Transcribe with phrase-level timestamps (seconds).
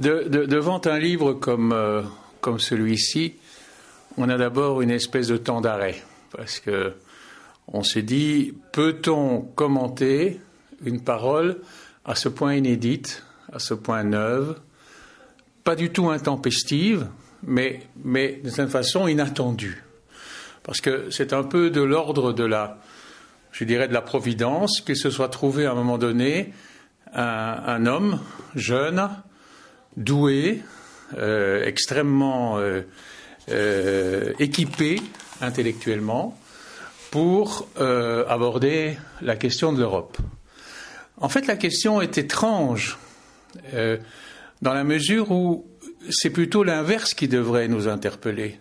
[0.00, 2.02] devant un livre comme, euh,
[2.40, 3.34] comme celui-ci,
[4.16, 6.02] on a d'abord une espèce de temps d'arrêt.
[6.36, 6.94] Parce que
[7.72, 10.40] on s'est dit, peut-on commenter
[10.84, 11.58] une parole
[12.04, 14.58] à ce point inédite, à ce point neuve,
[15.62, 17.06] pas du tout intempestive,
[17.44, 19.84] mais, mais de cette façon inattendue?
[20.62, 22.78] Parce que c'est un peu de l'ordre de la,
[23.52, 26.52] je dirais, de la providence qu'il se soit trouvé à un moment donné
[27.12, 28.20] un, homme
[28.54, 29.08] jeune,
[29.96, 30.62] doué,
[31.16, 32.82] euh, extrêmement euh,
[33.50, 35.00] euh, équipé
[35.40, 36.38] intellectuellement
[37.10, 40.16] pour aborder la question de l'Europe.
[41.16, 42.98] En fait, la question est étrange
[43.72, 45.66] dans la mesure où
[46.08, 48.60] c'est plutôt l'inverse qui devrait nous interpeller.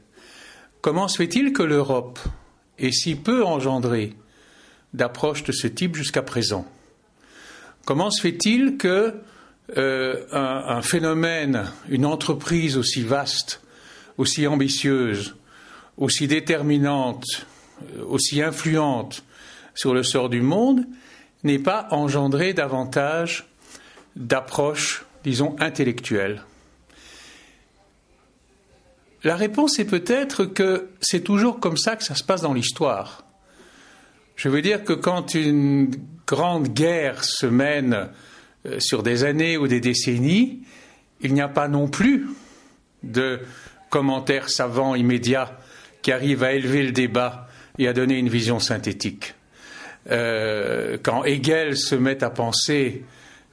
[0.82, 2.18] Comment se fait-il que l'Europe
[2.80, 4.16] ait si peu engendré
[4.96, 6.66] d'approches de ce type jusqu'à présent?
[7.86, 9.14] Comment se fait-il que
[9.78, 13.62] euh, un, phénomène, une entreprise aussi vaste,
[14.18, 15.36] aussi ambitieuse,
[15.98, 17.26] aussi déterminante,
[17.84, 19.24] euh, aussi influente
[19.76, 20.86] sur le sort du monde,
[21.44, 23.48] n'ait pas engendré davantage
[24.16, 26.44] d'approches disons, intellectuelle
[29.24, 33.24] La réponse est peut-être que c'est toujours comme ça que ça se passe dans l'histoire.
[34.36, 35.92] Je veux dire que quand une
[36.26, 38.10] grande guerre se mène
[38.80, 40.62] sur des années ou des décennies,
[41.22, 42.28] il n'y a pas non plus
[43.04, 43.40] de
[43.90, 45.58] commentaires savants immédiats
[46.02, 49.36] qui arrivent à élever le débat et à donner une vision synthétique.
[50.12, 53.04] Euh, quand Hegel se met à penser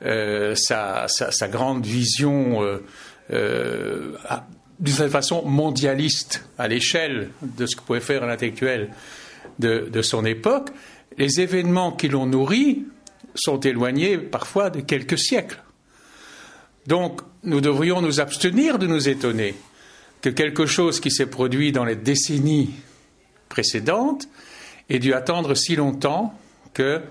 [0.04, 1.06] euh, sa,
[1.48, 2.84] grande vision euh,
[3.32, 4.12] euh,
[4.78, 8.90] d'une certaine façon mondialiste à l'échelle de ce que pouvait faire un intellectuel
[9.58, 10.68] de, de son époque,
[11.18, 12.84] les événements qui l'ont nourri
[13.36, 15.62] sont éloignés parfois de quelques siècles.
[16.86, 19.54] Donc, nous devrions nous abstenir de nous étonner
[20.22, 22.70] que quelque chose qui s'est produit dans les décennies
[23.48, 24.28] précédentes
[24.88, 26.38] ait dû attendre si longtemps
[26.74, 27.02] que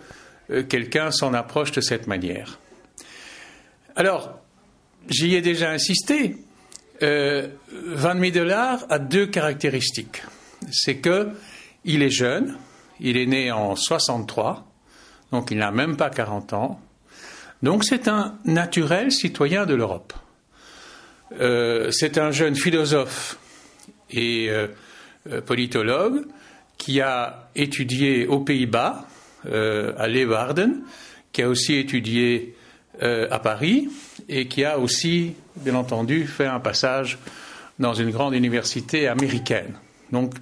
[0.70, 2.60] quelqu'un s'en approche de cette manière.
[3.96, 4.40] Alors,
[5.10, 6.38] j'y ai déjà insisté.
[7.02, 10.22] Euh, Van Middelaar a deux caractéristiques.
[10.72, 11.30] C'est que
[11.84, 12.58] il est jeune,
[13.00, 14.66] il est né en 63,
[15.32, 16.80] donc il n'a même pas 40 ans.
[17.64, 20.14] Donc c'est un naturel citoyen de l'Europe.
[21.40, 23.38] Euh, c'est un jeune philosophe
[24.12, 24.68] et euh,
[25.46, 26.26] politologue
[26.78, 29.08] qui a étudié aux Pays-Bas,
[29.46, 30.82] à Leeuwarden,
[31.32, 32.56] qui a aussi étudié
[33.04, 33.90] euh, à Paris
[34.30, 37.18] et qui a aussi, bien entendu, fait un passage
[37.78, 39.74] dans une grande université américaine.
[40.14, 40.34] Donc,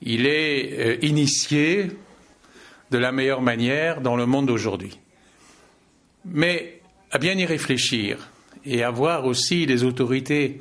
[0.00, 1.90] il est euh, initié
[2.90, 4.98] de la meilleure manière dans le monde d'aujourd'hui.
[6.24, 8.30] Mais à bien y réfléchir
[8.64, 10.60] et à voir aussi les autorités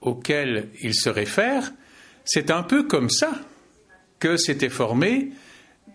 [0.00, 1.72] auxquelles il se réfère,
[2.24, 3.32] c'est un peu comme ça
[4.18, 5.30] que s'étaient formés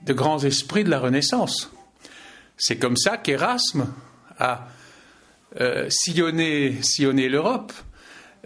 [0.05, 1.71] de grands esprits de la Renaissance.
[2.57, 3.93] C'est comme ça qu'Erasme
[4.39, 4.67] a
[5.59, 6.79] euh, sillonné,
[7.29, 7.73] l'Europe,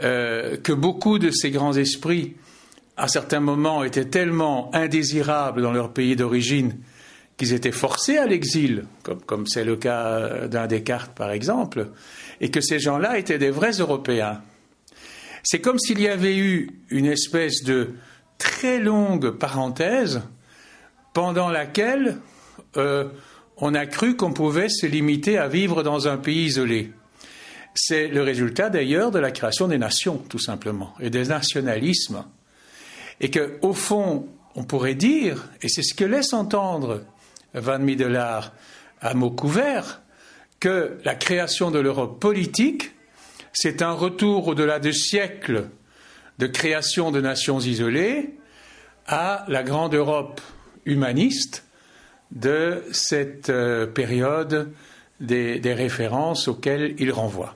[0.03, 2.35] euh, que beaucoup de ces grands esprits,
[2.97, 6.77] à certains moments, étaient tellement indésirables dans leur pays d'origine
[7.37, 8.85] qu'ils étaient forcés à l'exil,
[9.25, 11.91] comme c'est le cas d'un Descartes par exemple,
[12.41, 14.41] et que ces gens-là étaient des vrais Européens.
[15.43, 17.91] C'est comme s'il y avait eu une espèce de
[18.37, 20.21] très longue parenthèse
[21.13, 22.17] pendant laquelle
[22.75, 23.05] euh,
[23.57, 26.91] on a cru qu'on pouvait se limiter à vivre dans un pays isolé.
[27.73, 32.25] C'est le résultat d'ailleurs de la création des nations, tout simplement, et des nationalismes.
[33.19, 37.01] Et que, au fond, on pourrait dire, et c'est ce que laisse entendre
[37.53, 38.53] Van Middelaar
[39.01, 40.01] à mots couverts,
[40.59, 42.91] que la création de l'Europe politique,
[43.53, 45.69] c'est un retour au-delà de siècles
[46.37, 48.35] de création de nations isolées
[49.07, 50.41] à la grande Europe
[50.85, 51.63] humaniste
[52.31, 54.71] de cette euh, période
[55.19, 57.55] des, références auxquelles il renvoie.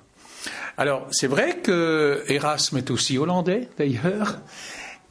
[0.78, 4.40] Alors, c'est vrai que Erasme est aussi hollandais, d'ailleurs,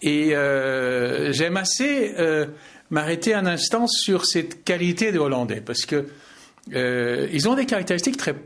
[0.02, 2.46] et euh, j'aime assez euh,
[2.90, 6.08] m'arrêter un instant sur cette qualité de hollandais, parce que
[6.72, 8.36] ils ont des caractéristiques très,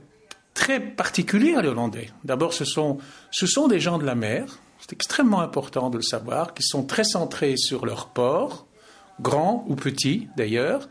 [0.55, 2.11] très particulières, les Hollandais.
[2.23, 2.99] D'abord, ce sont,
[3.31, 6.85] ce sont des gens de la mer, c'est extrêmement important de le savoir, qui sont
[6.85, 8.67] très centrés sur leur port,
[9.21, 10.89] grand ou petit d'ailleurs.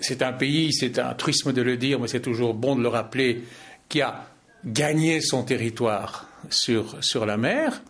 [0.00, 2.88] C'est un pays, c'est un truisme de le dire, mais c'est toujours bon de le
[2.88, 3.44] rappeler,
[3.88, 4.26] qui a
[4.64, 7.82] gagné son territoire sur, sur la mer.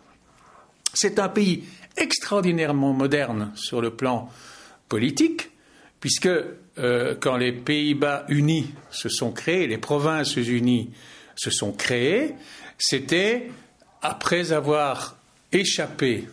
[0.93, 1.63] C'est un pays
[1.95, 4.29] extraordinairement moderne sur le plan
[4.89, 5.51] politique,
[5.99, 6.29] puisque
[6.77, 10.91] euh, quand les Pays-Bas unis se sont créés, les provinces unies
[11.35, 12.35] se sont créés,
[12.77, 13.49] c'était
[14.01, 15.17] après avoir
[15.51, 16.25] échappé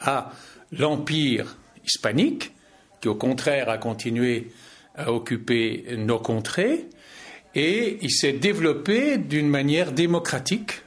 [0.00, 0.32] à
[0.72, 2.52] l'empire hispanique,
[3.00, 4.50] qui au contraire a continué
[4.96, 6.86] à occuper nos contrées,
[7.54, 10.82] et il s'est développé d'une manière démocratique,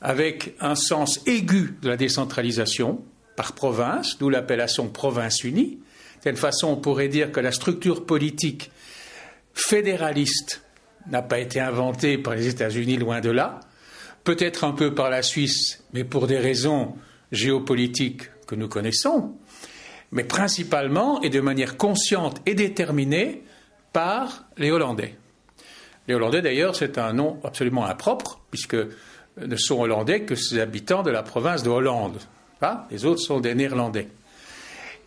[0.00, 3.04] avec un sens aigu de la décentralisation
[3.36, 5.78] par province, d'où l'appellation province unie.
[6.22, 8.70] Telle façon, on pourrait dire que la structure politique
[9.54, 10.62] fédéraliste
[11.10, 13.60] n'a pas été inventée par les États-Unis, loin de là,
[14.24, 16.94] peut-être un peu par la Suisse, mais pour des raisons
[17.32, 19.34] géopolitiques que nous connaissons,
[20.12, 23.42] mais principalement et de manière consciente et déterminée
[23.92, 25.16] par les Hollandais.
[26.06, 28.76] Les Hollandais, d'ailleurs, c'est un nom absolument impropre, puisque
[29.36, 32.18] ne sont hollandais que ces habitants de la province de Hollande.
[32.90, 34.08] les autres sont des Néerlandais.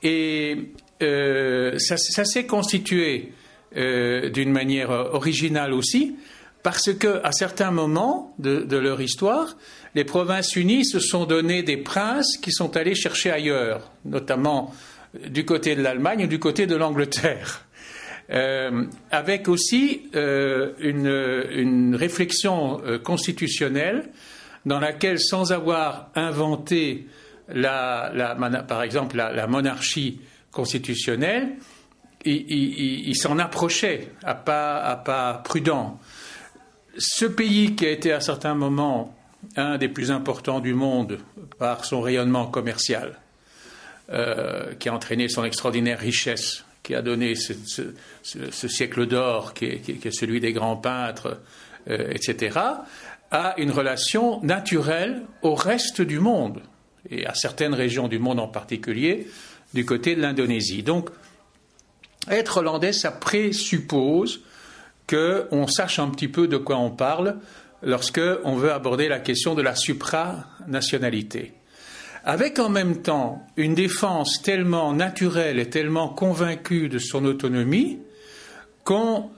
[0.01, 0.71] Et
[1.03, 3.33] euh, ça, s'est constitué
[3.75, 6.15] euh, d'une manière originale aussi,
[6.63, 9.57] parce qu'à certains moments de, leur histoire,
[9.95, 14.73] les provinces unies se sont donné des princes qui sont allés chercher ailleurs, notamment
[15.27, 17.65] du côté de l'Allemagne ou du côté de l'Angleterre.
[18.31, 24.09] Euh, avec aussi euh, une, réflexion euh, constitutionnelle
[24.65, 27.05] dans laquelle, sans avoir inventé,
[27.53, 30.21] par exemple, la, monarchie
[30.53, 31.57] constitutionnelle,
[32.25, 35.99] il, s'en approchait à pas, à pas prudent.
[36.97, 39.13] Ce pays qui a été à certains moments
[39.57, 41.19] un des plus importants du monde
[41.59, 43.19] par son rayonnement commercial,
[44.79, 50.39] qui a entraîné son extraordinaire richesse, qui a donné ce, siècle d'or qui, est, celui
[50.39, 51.39] des grands peintres,
[51.89, 52.59] euh, etc.,
[53.31, 56.61] a une relation naturelle au reste du monde,
[57.09, 59.27] et à certaines régions du monde en particulier,
[59.73, 60.83] du côté de l'Indonésie.
[60.83, 61.09] Donc,
[62.29, 64.41] être hollandais, ça présuppose
[65.09, 67.37] qu'on sache un petit peu de quoi on parle
[67.81, 71.53] lorsque on veut aborder la question de la supranationalité
[72.23, 77.99] avec en même temps une défense tellement naturelle et tellement convaincue de son autonomie
[78.83, 79.29] qu'on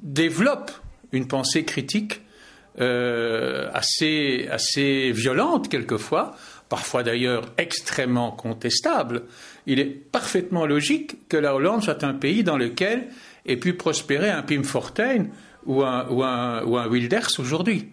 [0.00, 0.72] développe
[1.12, 2.20] une pensée critique
[2.80, 6.34] euh, assez, assez violente quelquefois,
[6.68, 9.22] parfois d'ailleurs extrêmement contestable.
[9.66, 13.08] Il est parfaitement logique que la Hollande soit un pays dans lequel
[13.46, 15.26] ait pu prospérer un Pim Fortuyn
[15.66, 17.90] ou un, ou un, Wilders aujourd'hui.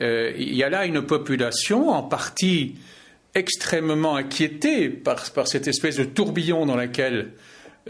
[0.00, 2.76] Euh, il y a là une population en partie
[3.34, 7.32] extrêmement inquiété par, cette espèce de tourbillon dans lequel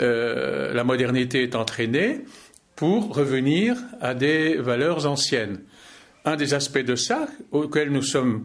[0.01, 2.23] euh, la modernité est entraînée
[2.77, 5.61] pour revenir à des valeurs anciennes.
[6.25, 8.45] Un des aspects de ça, auquel nous sommes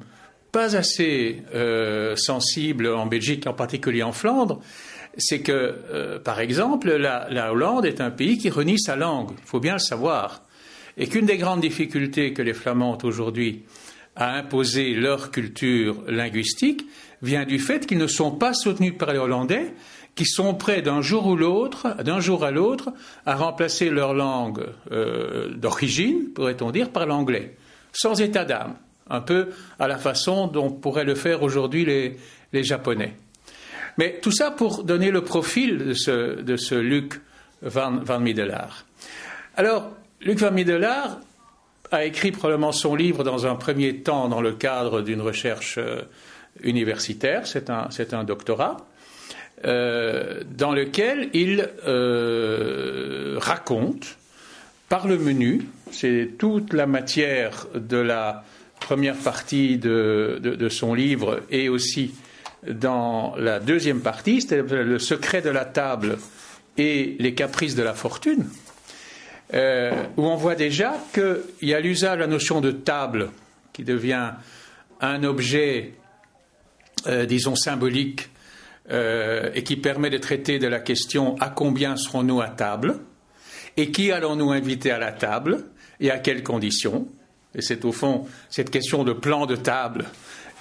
[0.52, 4.60] pas assez euh, sensibles en Belgique, en particulier en Flandre,
[5.18, 9.32] c'est que, euh, par exemple, la, la, Hollande est un pays qui renie sa langue.
[9.38, 10.44] Il faut bien le savoir.
[10.98, 13.64] Et qu'une des grandes difficultés que les Flamands ont aujourd'hui,
[14.16, 16.86] à imposer leur culture linguistique
[17.22, 19.74] vient du fait qu'ils ne sont pas soutenus par les Hollandais,
[20.16, 22.90] qui sont prêts d'un jour ou l'autre, d'un jour à l'autre,
[23.26, 27.56] à remplacer leur langue euh, d'origine, pourrait-on dire, par l'anglais,
[27.92, 28.76] sans état d'âme,
[29.10, 29.50] un peu
[29.80, 32.18] à la façon dont pourraient le faire aujourd'hui les,
[32.64, 33.14] Japonais.
[34.00, 37.22] Mais tout ça pour donner le profil de ce, de ce Luc
[37.62, 38.86] van, van Middelaar.
[39.56, 39.92] Alors,
[40.22, 41.20] Luc van Middelaar
[41.92, 46.02] a écrit probablement son livre dans un premier temps dans le cadre d'une recherche euh,
[46.64, 48.78] universitaire, c'est un, un, doctorat,
[49.66, 54.18] euh, dans lequel il euh, raconte
[54.90, 55.68] par le menu,
[56.00, 58.44] c'est toute la matière de la
[58.80, 62.14] première partie de, son livre et aussi
[62.68, 66.20] dans la deuxième partie, c'est le secret de la table
[66.78, 68.46] et les caprices de la fortune,
[69.56, 73.32] euh, où on voit déjà qu'il y a l'usage de la notion de table
[73.74, 74.34] qui devient
[75.02, 75.94] un objet,
[77.08, 78.30] euh, disons, symbolique
[78.92, 83.00] euh, et qui permet de traiter de la question à combien serons-nous à table?
[83.78, 85.64] Et qui allons-nous inviter à la table?
[86.00, 87.08] Et à quelles conditions?
[87.56, 90.06] Et c'est au fond cette question de plan de table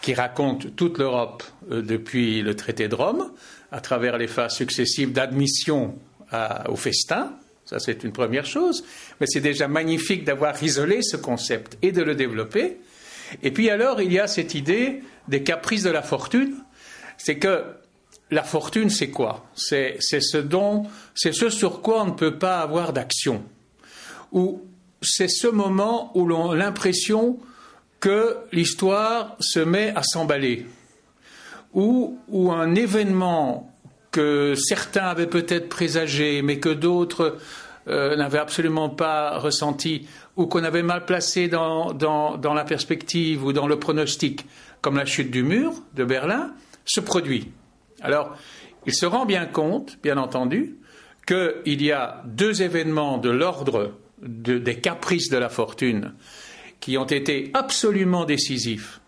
[0.03, 3.33] qui raconte toute l'Europe depuis le traité de Rome,
[3.73, 5.99] à travers les phases successives d'admission
[6.69, 7.33] au festin,
[7.67, 8.85] ça, c'est une première chose.
[9.21, 12.79] Mais c'est déjà magnifique d'avoir isolé ce concept et de le développer.
[13.43, 16.55] Et puis alors, il y a cette idée des caprices de la fortune.
[17.19, 17.65] C'est que
[18.31, 19.47] la fortune, c'est quoi?
[19.55, 23.43] C'est, ce ce sur quoi on ne peut pas avoir d'action.
[24.31, 24.63] Ou
[25.07, 27.39] c'est ce moment où l'on a l'impression
[28.01, 30.67] que l'histoire se met à s'emballer.
[31.75, 33.73] Ou, ou un événement
[34.11, 37.37] que certains avaient peut-être présagé, mais que d'autres
[37.87, 43.67] n'avait absolument pas ressenti ou qu'on avait mal placé dans, dans, la perspective ou dans
[43.67, 44.45] le pronostic,
[44.83, 46.53] comme la chute du mur de Berlin,
[46.85, 47.51] se produit.
[48.03, 48.37] Alors,
[48.87, 50.77] il se rend bien compte, bien entendu,
[51.27, 56.15] qu'il y a deux événements de l'ordre des caprices de la fortune
[56.81, 59.01] qui ont été absolument décisifs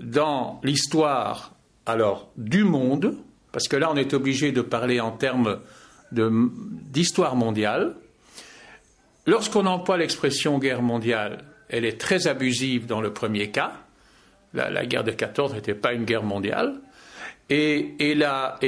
[0.00, 1.54] dans l'histoire
[1.86, 3.16] alors du monde,
[3.52, 5.60] parce que là on est obligé de parler en termes
[6.12, 7.94] d'histoire mondiale.
[9.26, 13.72] Lorsqu'on emploie l'expression guerre mondiale, elle est très abusive dans le premier cas.
[14.52, 16.80] La, guerre de 14 n'était pas une guerre mondiale.
[17.52, 18.58] Et, la,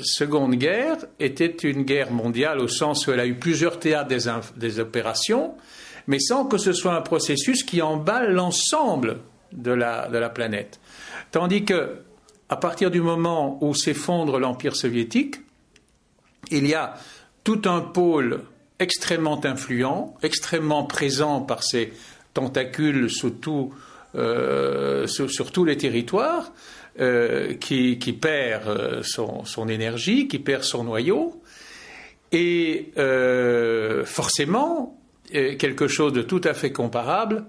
[0.00, 4.08] Seconde Guerre était une guerre mondiale au sens où elle a eu plusieurs théâtres
[4.56, 5.54] des, opérations,
[6.06, 9.20] mais sans que ce soit un processus qui emballe l'ensemble
[9.52, 10.80] de la, planète.
[11.32, 11.98] Tandis que,
[12.48, 15.36] à partir du moment où s'effondre l'Empire soviétique,
[16.50, 16.94] il y a
[17.42, 18.40] tout un pôle
[18.78, 21.92] extrêmement influent, extrêmement présent par ses
[22.32, 23.10] tentacules
[24.16, 26.52] euh, sur tous les territoires,
[27.00, 31.42] euh, qui, perd euh, son, énergie, qui perd son noyau,
[32.30, 32.92] et
[34.04, 35.00] forcément,
[35.32, 37.44] quelque chose de tout à fait comparable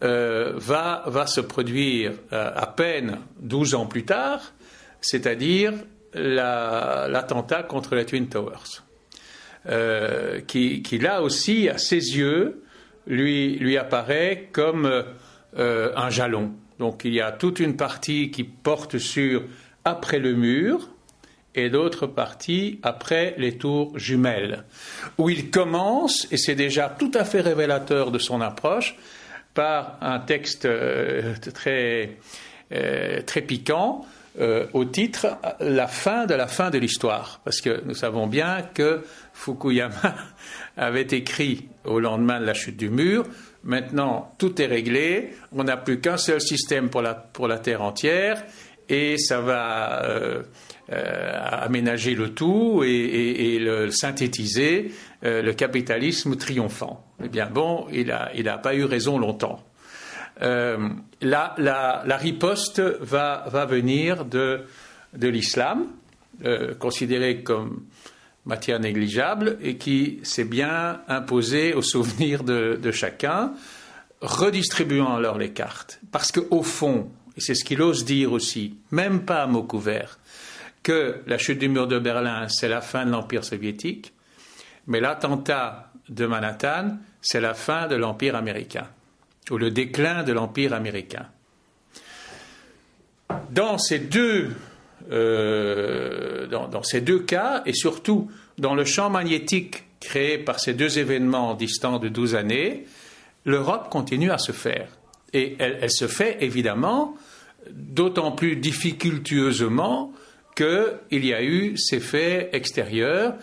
[0.00, 4.52] va, se produire à peine 12 ans plus tard,
[5.00, 5.72] c'est-à-dire
[6.14, 8.82] l'attentat contre la Twin Towers.
[10.46, 12.62] Qui, là aussi, à ses yeux,
[13.06, 15.04] lui apparaît comme
[15.58, 16.52] euh, un jalon.
[16.78, 19.42] Donc il y a toute une partie qui porte sur
[19.84, 20.88] après le mur
[21.54, 24.64] et d'autres parties après les tours jumelles,
[25.18, 28.96] où il commence, et c'est déjà tout à fait révélateur de son approche,
[29.52, 32.18] par un texte euh, très,
[33.26, 34.06] très piquant,
[34.38, 37.40] euh, au titre La fin de la fin de l'histoire.
[37.44, 40.14] Parce que nous savons bien que Fukuyama
[40.76, 43.26] avait écrit au lendemain de la chute du mur
[43.62, 47.82] Maintenant, tout est réglé, on n'a plus qu'un seul système pour la, pour la Terre
[47.82, 48.42] entière,
[48.88, 50.42] et ça va euh,
[50.90, 57.04] euh, aménager le tout et, synthétiser, le capitalisme triomphant.
[57.22, 59.62] Eh bien, bon, il n'a il a pas eu raison longtemps.
[60.42, 60.88] Euh,
[61.20, 64.62] la, la, riposte va, va venir de,
[65.12, 65.86] de l'islam,
[66.44, 67.84] euh, considéré comme
[68.50, 73.54] matière négligeable et qui s'est bien imposé au souvenir de, de chacun,
[74.20, 76.00] redistribuant alors les cartes.
[76.12, 80.18] Parce qu'au fond, et c'est ce qu'il ose dire aussi, même pas à mot couvert,
[80.82, 84.12] que la chute du mur de Berlin, c'est la fin de l'Empire soviétique,
[84.86, 88.88] mais l'attentat de Manhattan, c'est la fin de l'Empire américain
[89.50, 91.26] ou le déclin de l'Empire américain.
[93.50, 94.50] Dans ces deux,
[95.10, 100.98] euh, dans, ces deux cas, et surtout dans le champ magnétique créé par ces deux
[100.98, 102.86] événements distants de 12 années,
[103.44, 104.88] l'Europe continue à se faire.
[105.32, 107.16] Et elle, se fait évidemment
[107.70, 110.12] d'autant plus difficultueusement
[110.56, 113.34] qu'il y a eu ces faits extérieurs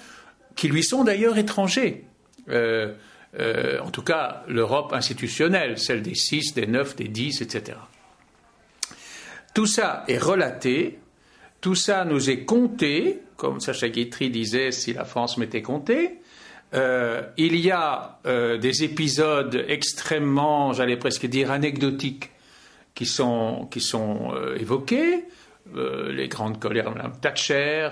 [0.56, 2.06] qui lui sont d'ailleurs étrangers.
[2.50, 2.94] Euh,
[3.40, 7.78] euh, en tout cas l'Europe institutionnelle, celle des six, des neuf, des dix, etc.
[9.54, 11.00] Tout ça est relaté,
[11.68, 16.22] tout ça nous est compté, comme Sacha Guitry disait si la France m'était comptée.
[16.74, 22.32] Euh, il y a euh, des épisodes extrêmement, j'allais presque dire, anecdotiques
[22.96, 25.26] qui sont, sont évoqués.
[25.76, 27.90] les grandes colères de Mme Thatcher,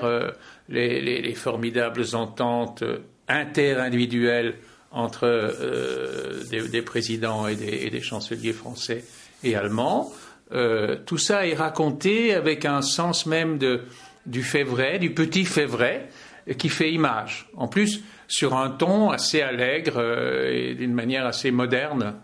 [0.70, 2.82] les, les, formidables ententes
[3.28, 4.56] interindividuelles
[4.96, 9.04] entre euh, des, présidents et des, chanceliers français
[9.44, 10.14] et allemands.
[10.52, 13.58] Euh, tout ça est raconté avec un sens même
[14.26, 16.10] du fait vrai, du petit fait vrai,
[16.58, 17.48] qui fait image.
[17.56, 22.16] En plus, sur un ton assez allègre euh, et d'une manière assez moderne,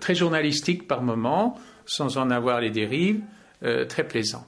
[0.00, 3.20] très journalistique par moments, sans en avoir les dérives,
[3.88, 4.46] très plaisant.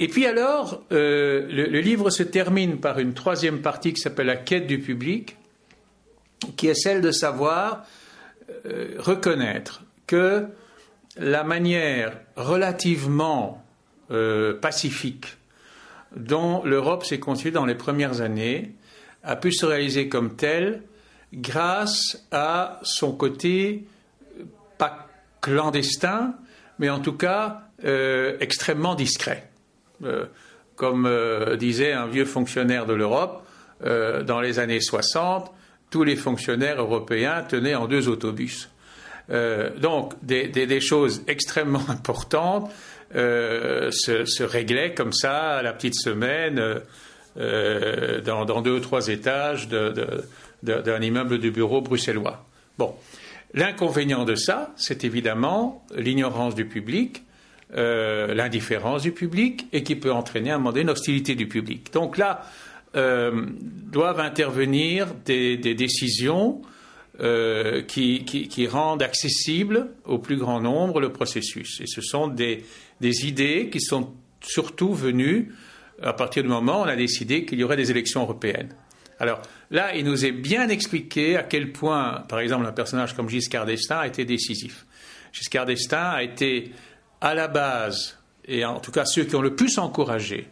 [0.00, 4.66] Et puis alors, le, livre se termine par une troisième partie qui s'appelle La quête
[4.66, 5.36] du public,
[6.56, 7.84] qui est celle de savoir
[8.66, 10.46] euh, reconnaître que
[11.18, 13.64] la manière relativement
[14.10, 15.36] euh, pacifique
[16.16, 18.72] dont l'Europe s'est constituée dans les premières années
[19.22, 20.82] a pu se réaliser comme telle
[21.34, 23.84] grâce à son côté
[24.78, 25.08] pas
[25.40, 26.34] clandestin,
[26.78, 29.50] mais en tout cas euh, extrêmement discret.
[30.76, 31.10] comme
[31.58, 33.44] disait un vieux fonctionnaire de l'Europe,
[33.80, 35.52] dans les années 60,
[35.90, 38.70] tous les fonctionnaires européens tenaient en deux autobus.
[39.30, 42.70] Euh, donc des, choses extrêmement importantes
[43.14, 46.80] euh, se, réglaient comme ça à la petite semaine
[47.38, 52.44] euh, dans, deux ou trois étages d'un immeuble de bureau bruxellois.
[52.78, 52.94] Bon,
[53.54, 57.22] l'inconvénient de ça, c'est évidemment l'ignorance du public,
[57.74, 61.92] l'indifférence du public, et qui peut entraîner à un moment donné une hostilité du public.
[61.92, 62.44] Donc là,
[62.94, 66.62] doivent intervenir des, décisions
[67.20, 71.80] euh, qui, rendent accessible au plus grand nombre le processus.
[71.80, 72.64] Et ce sont des,
[73.00, 75.52] idées qui sont surtout venues
[76.00, 78.72] à partir du moment où on a décidé qu'il y aurait des élections européennes.
[79.18, 83.28] Alors là, il nous est bien expliqué à quel point, par exemple, un personnage comme
[83.28, 84.86] Giscard d'Estaing a été décisif.
[85.32, 86.70] Giscard d'Estaing a été
[87.20, 90.46] à la base, et en tout cas ceux qui ont le plus encouragé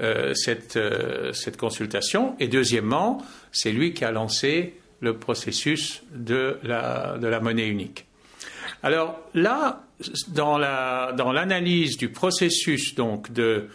[0.00, 0.34] euh,
[0.76, 7.26] euh, cette, consultation, et deuxièmement, c'est lui qui a lancé le processus de la, de
[7.26, 8.06] la monnaie unique.
[8.82, 9.84] Alors là,
[10.28, 13.68] dans l'analyse dans du processus donc de,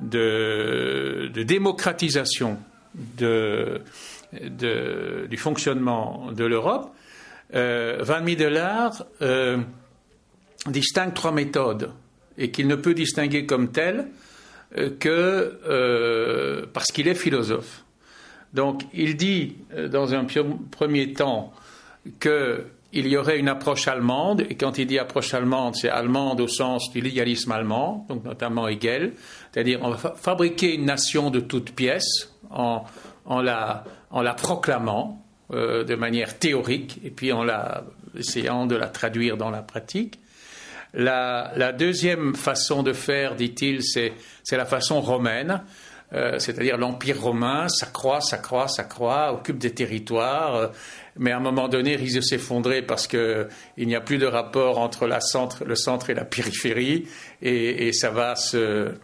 [0.00, 2.58] de, démocratisation
[2.94, 3.82] de,
[4.32, 6.94] du fonctionnement de l'Europe,
[7.54, 9.58] euh, Van Middelaar euh,
[10.66, 11.90] distingue trois méthodes
[12.38, 14.08] et qu'il ne peut distinguer comme telles
[14.76, 17.83] euh, que euh, parce qu'il est philosophe.
[18.54, 19.56] Donc il dit
[19.90, 20.24] dans un
[20.70, 21.52] premier temps
[22.20, 26.40] que il y aurait une approche allemande, et quand il dit approche allemande, c'est allemande
[26.40, 29.14] au sens du légalisme allemand, donc notamment Hegel,
[29.52, 32.84] c'est-à-dire on va fabriquer une nation de toutes pièces en,
[33.26, 33.84] la,
[34.36, 37.84] proclamant euh, de manière théorique et puis en la,
[38.16, 40.20] essayant de la traduire dans la pratique.
[40.96, 44.12] La, deuxième façon de faire, dit-il, c'est
[44.56, 45.62] la façon romaine,
[46.14, 50.66] euh, c'est-à-dire l'Empire romain, ça croît, ça croît, ça croît, occupe des territoires, euh,
[51.16, 54.78] mais à un moment donné risque de s'effondrer parce qu'il n'y a plus de rapport
[54.78, 57.08] entre le centre et la périphérie,
[57.42, 58.94] et, ça va se,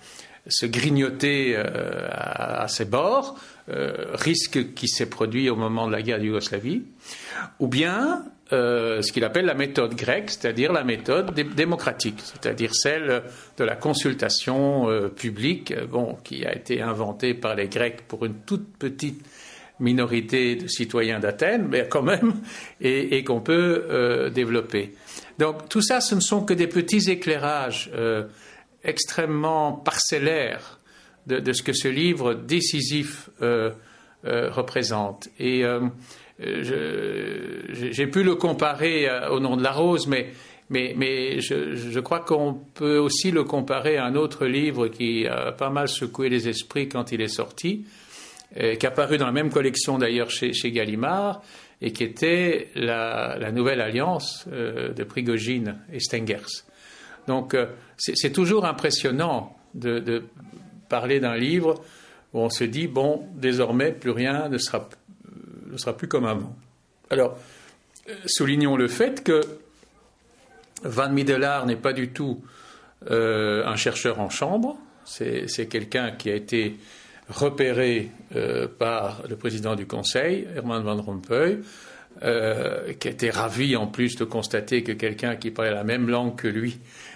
[0.62, 3.38] grignoter euh, à, ses bords,
[3.68, 6.82] risque qui s'est produit au moment de la guerre de Yougoslavie,
[7.60, 13.22] ou bien euh, ce qu'il appelle la méthode grecque, c'est-à-dire la méthode démocratique, c'est-à-dire celle
[13.56, 18.24] de la consultation euh, publique, euh, bon, qui a été inventée par les Grecs pour
[18.24, 19.24] une toute petite
[19.78, 22.40] minorité de citoyens d'Athènes, mais quand même,
[22.80, 24.94] et, qu'on peut développer.
[25.38, 27.90] Donc tout ça, ce ne sont que des petits éclairages
[28.84, 30.80] extrêmement parcellaires
[31.26, 33.30] de, de, ce que ce livre décisif
[34.22, 35.28] représente.
[35.38, 35.64] Et
[36.40, 40.30] j'ai pu le comparer euh, au nom de la rose, mais,
[40.70, 45.26] mais, mais je, je, crois qu'on peut aussi le comparer à un autre livre qui
[45.26, 47.84] a pas mal secoué les esprits quand il est sorti,
[48.56, 51.42] euh, qui est apparu dans la même collection d'ailleurs chez, chez, Gallimard,
[51.82, 56.64] et qui était la, nouvelle alliance euh, de Prigogine et Stengers.
[57.26, 57.54] Donc
[57.96, 60.24] c'est toujours impressionnant de, de
[60.88, 61.74] parler d'un livre
[62.32, 64.88] où on se dit, bon, désormais, plus rien ne sera
[65.70, 66.54] ne sera plus comme avant.
[67.10, 67.38] Alors,
[68.08, 69.40] euh, soulignons le fait que
[70.82, 72.42] Van Middelaar n'est pas du tout
[73.10, 76.76] euh, un chercheur en chambre, c'est quelqu'un qui a été
[77.28, 81.58] repéré euh, par le président du Conseil, Herman Van Rompuy,
[82.20, 82.26] qui
[83.08, 86.48] a été ravi en plus de constater que quelqu'un qui parlait la même langue que
[86.48, 87.09] lui euh,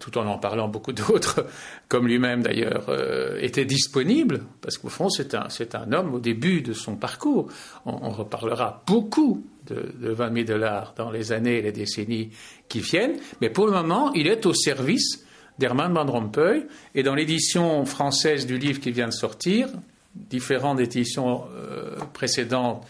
[0.00, 1.46] tout en en parlant beaucoup d'autres,
[1.88, 6.20] comme lui-même d'ailleurs, euh, était disponible, parce qu'au fond c'est un, c'est un homme au
[6.20, 7.48] début de son parcours.
[7.84, 12.30] On, reparlera beaucoup de, de Van Middelaar dans les années et les décennies
[12.68, 15.24] qui viennent, mais pour le moment il est au service
[15.58, 19.68] d'Herman Van Rompuy, et dans l'édition française du livre qui vient de sortir,
[20.14, 22.84] différentes éditions euh, précédentes,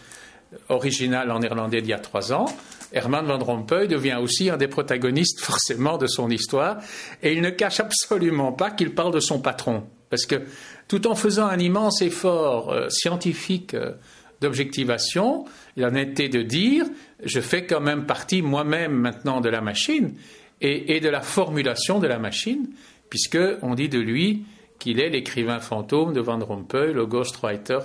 [0.69, 2.45] originales en néerlandais d'il y a trois ans,
[2.91, 6.77] Herman Van Rompuy devient aussi un des protagonistes forcément de son histoire,
[7.21, 10.43] et il ne cache absolument pas qu'il parle de son patron, parce que
[10.87, 13.93] tout en faisant un immense effort euh, scientifique euh,
[14.41, 15.45] d'objectivation,
[15.77, 16.85] il en était de dire,
[17.23, 20.13] je fais quand même partie moi-même maintenant de la machine
[20.61, 22.69] et, de la formulation de la machine,
[23.09, 24.43] puisque on dit de lui
[24.79, 27.79] qu'il est l'écrivain fantôme de Van Rompuy, le ghostwriter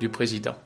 [0.00, 0.56] du président.